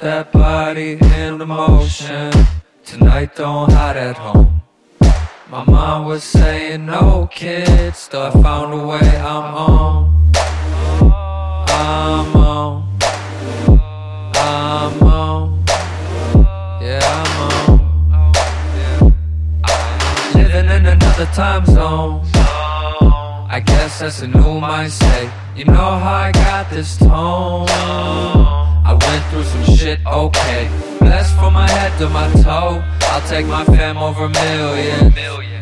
That 0.00 0.30
body 0.30 0.98
in 1.00 1.38
motion. 1.38 2.30
Tonight 2.84 3.34
don't 3.34 3.72
hide 3.72 3.96
at 3.96 4.18
home. 4.18 4.60
My 5.48 5.64
mom 5.64 6.04
was 6.04 6.22
saying 6.22 6.84
no 6.84 7.26
kids, 7.32 7.96
still 8.00 8.20
I 8.20 8.30
found 8.42 8.74
a 8.74 8.86
way. 8.86 8.98
I'm 9.00 9.54
on. 9.54 10.32
I'm 11.70 12.36
on. 12.36 12.98
I'm 14.34 15.02
on. 15.02 15.64
Yeah, 16.82 17.00
I'm 17.02 17.80
on. 19.00 19.14
Living 20.34 20.66
in 20.76 20.86
another 20.86 21.26
time 21.32 21.64
zone. 21.64 22.20
I 23.48 23.62
guess 23.64 24.00
that's 24.00 24.20
a 24.20 24.28
new 24.28 24.60
mindset. 24.60 25.32
You 25.56 25.64
know 25.64 25.72
how 25.72 26.28
I 26.28 26.32
got 26.32 26.68
this 26.68 26.98
tone. 26.98 28.75
I 28.86 28.92
went 28.92 29.24
through 29.30 29.42
some 29.42 29.76
shit, 29.76 29.98
okay. 30.06 30.70
Blessed 31.00 31.34
from 31.34 31.54
my 31.54 31.68
head 31.68 31.98
to 31.98 32.08
my 32.08 32.30
toe. 32.40 32.80
I'll 33.10 33.28
take 33.28 33.44
my 33.46 33.64
fam 33.64 33.98
over 33.98 34.28
millions. 34.28 35.12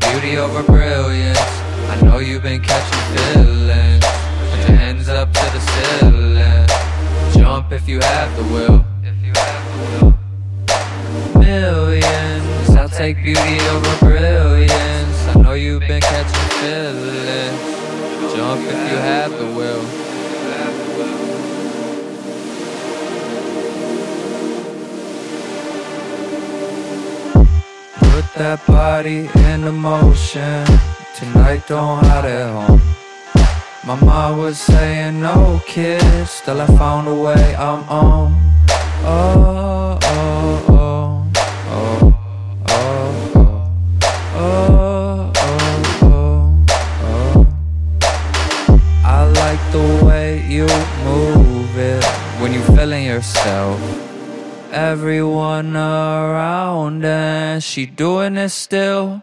Beauty 0.00 0.38
over 0.38 0.62
brilliance. 0.62 1.38
I 1.38 2.00
know 2.02 2.16
you've 2.16 2.42
been 2.42 2.62
catching 2.62 3.04
feelings. 3.14 4.04
Put 4.50 4.68
your 4.68 4.78
hands 4.78 5.08
up 5.10 5.30
to 5.34 5.44
the 5.52 5.60
ceiling. 5.60 6.66
Jump 7.34 7.72
if 7.72 7.86
you 7.86 8.00
have 8.00 8.34
the 8.38 8.44
will. 8.54 8.84
Millions. 11.38 12.70
I'll 12.70 12.88
take 12.88 13.22
beauty 13.22 13.60
over 13.68 13.96
brilliance. 13.98 15.26
I 15.26 15.42
know 15.42 15.52
you've 15.52 15.80
been 15.80 16.00
catching 16.00 16.48
feelings. 16.58 18.34
Jump 18.34 18.62
if 18.62 18.90
you 18.90 18.96
have 18.96 19.30
the 19.32 19.44
will. 19.44 20.09
that 28.36 28.64
body 28.66 29.28
in 29.34 29.74
motion. 29.74 30.64
Tonight 31.14 31.66
don't 31.66 32.04
hide 32.04 32.24
at 32.24 32.50
home. 32.50 32.80
My 33.84 33.98
mom 34.00 34.38
was 34.38 34.58
saying 34.58 35.20
no 35.22 35.60
kid 35.66 36.02
Still 36.28 36.60
I 36.60 36.66
found 36.66 37.08
a 37.08 37.14
way 37.14 37.56
I'm 37.56 37.82
on. 37.88 38.34
Oh, 39.02 39.98
oh, 40.02 40.66
oh 40.68 41.32
Oh, 41.70 42.14
oh, 42.68 43.32
oh 43.36 43.62
Oh, 44.36 45.32
oh, 45.36 45.92
oh, 46.02 46.66
oh. 47.02 47.46
I 49.04 49.24
like 49.24 49.72
the 49.72 50.04
way 50.04 50.46
you 50.46 50.66
move 51.04 51.76
it 51.78 52.04
When 52.40 52.52
you 52.52 52.62
feeling 52.76 53.06
yourself. 53.06 54.09
Everyone 54.72 55.76
around 55.76 57.04
and 57.04 57.60
she 57.60 57.86
doing 57.86 58.36
it 58.36 58.50
still. 58.50 59.20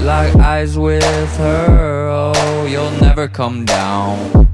Like 0.00 0.36
eyes 0.36 0.76
with 0.76 1.02
her, 1.38 2.08
oh, 2.10 2.66
you'll 2.66 2.90
never 3.00 3.28
come 3.28 3.64
down. 3.64 4.46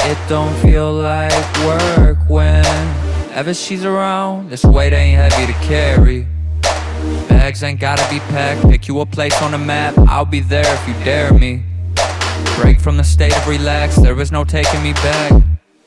It 0.00 0.18
don't 0.28 0.54
feel 0.60 0.92
like 0.92 1.32
work 1.64 2.18
whenever 2.28 3.54
she's 3.54 3.86
around. 3.86 4.50
This 4.50 4.64
weight 4.64 4.92
ain't 4.92 5.18
heavy 5.18 5.50
to 5.50 5.58
carry. 5.60 6.26
Bags 7.26 7.62
ain't 7.62 7.80
gotta 7.80 8.06
be 8.12 8.20
packed. 8.34 8.68
Pick 8.68 8.86
you 8.86 9.00
a 9.00 9.06
place 9.06 9.40
on 9.40 9.52
the 9.52 9.58
map. 9.58 9.96
I'll 9.96 10.26
be 10.26 10.40
there 10.40 10.66
if 10.66 10.86
you 10.86 10.92
dare 11.04 11.32
me. 11.32 11.62
Break 12.56 12.80
from 12.80 12.98
the 12.98 13.04
state 13.04 13.34
of 13.34 13.48
relax. 13.48 13.96
There 13.96 14.20
is 14.20 14.30
no 14.30 14.44
taking 14.44 14.82
me 14.82 14.92
back. 14.92 15.32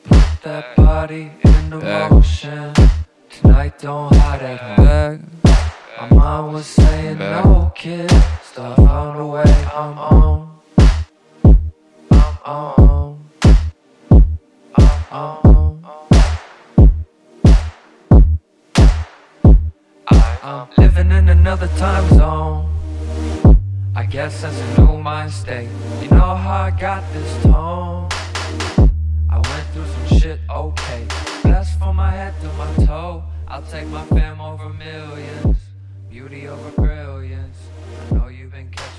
Put 0.02 0.42
that 0.42 0.74
body 0.74 1.30
into 1.44 1.78
Back. 1.78 2.10
motion. 2.10 2.74
Tonight 3.40 3.78
don't 3.78 4.14
hide 4.16 4.42
at 4.42 4.60
home. 4.78 5.30
My 6.00 6.08
mom 6.16 6.52
was 6.54 6.64
saying 6.64 7.18
Back. 7.18 7.44
no 7.44 7.70
kids. 7.74 8.14
Still 8.42 8.74
found 8.76 9.20
a 9.20 9.26
way. 9.26 9.42
I'm 9.74 9.98
on. 9.98 10.60
I'm 12.14 12.38
on. 12.46 13.28
I'm 14.74 15.10
on. 15.12 15.84
I'm 20.42 20.68
living 20.78 21.10
in 21.10 21.28
another 21.28 21.68
time 21.76 22.08
zone. 22.16 23.56
I 23.94 24.04
guess 24.06 24.40
that's 24.40 24.58
a 24.58 24.80
new 24.80 24.96
mind 24.96 25.30
state. 25.30 25.68
You 26.00 26.08
know 26.08 26.34
how 26.36 26.62
I 26.62 26.70
got 26.70 27.02
this 27.12 27.42
tone? 27.42 27.95
shit 30.26 30.40
okay. 30.50 31.06
Blessed 31.42 31.78
from 31.78 31.96
my 31.96 32.10
head 32.10 32.34
to 32.40 32.48
my 32.54 32.86
toe. 32.86 33.22
I'll 33.46 33.62
take 33.62 33.86
my 33.88 34.04
fam 34.06 34.40
over 34.40 34.70
millions. 34.70 35.58
Beauty 36.10 36.48
over 36.48 36.70
brilliance. 36.70 37.58
I 38.10 38.14
know 38.14 38.28
you've 38.28 38.50
been 38.50 38.70
catching. 38.70 38.95